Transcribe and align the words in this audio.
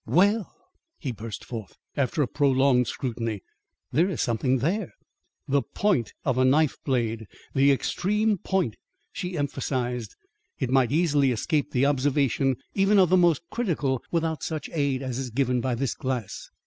"Well," 0.07 0.51
he 0.97 1.11
burst 1.11 1.45
forth, 1.45 1.77
after 1.95 2.23
a 2.23 2.27
prolonged 2.27 2.87
scrutiny, 2.87 3.43
"there 3.91 4.09
is 4.09 4.19
something 4.19 4.57
there." 4.57 4.93
"The 5.47 5.61
point 5.61 6.13
of 6.25 6.39
a 6.39 6.43
knife 6.43 6.75
blade. 6.83 7.27
The 7.53 7.71
extreme 7.71 8.39
point," 8.39 8.77
she 9.11 9.37
emphasised. 9.37 10.15
"It 10.57 10.71
might 10.71 10.91
easily 10.91 11.31
escape 11.31 11.69
the 11.69 11.85
observation 11.85 12.55
even 12.73 12.97
of 12.97 13.09
the 13.09 13.15
most 13.17 13.43
critical, 13.51 14.01
without 14.09 14.41
such 14.41 14.71
aid 14.73 15.03
as 15.03 15.19
is 15.19 15.29
given 15.29 15.61
by 15.61 15.75
this 15.75 15.93
glass." 15.93 16.49